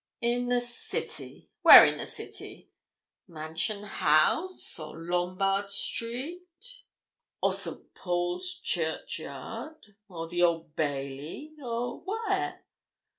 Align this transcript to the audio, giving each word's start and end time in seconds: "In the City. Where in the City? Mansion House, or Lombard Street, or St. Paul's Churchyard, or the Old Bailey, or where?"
"In 0.21 0.47
the 0.49 0.61
City. 0.61 1.51
Where 1.61 1.85
in 1.85 1.97
the 1.99 2.07
City? 2.07 2.71
Mansion 3.27 3.83
House, 3.83 4.79
or 4.79 4.97
Lombard 4.97 5.69
Street, 5.69 6.47
or 7.39 7.53
St. 7.53 7.93
Paul's 7.93 8.59
Churchyard, 8.63 9.93
or 10.09 10.27
the 10.27 10.41
Old 10.41 10.75
Bailey, 10.75 11.53
or 11.63 11.99
where?" 11.99 12.63